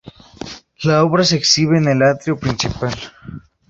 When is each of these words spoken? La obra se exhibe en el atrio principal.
La 0.83 1.03
obra 1.03 1.23
se 1.23 1.35
exhibe 1.35 1.77
en 1.77 1.87
el 1.87 2.01
atrio 2.01 2.35
principal. 2.35 2.95